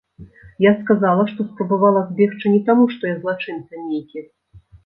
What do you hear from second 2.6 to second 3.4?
таму што я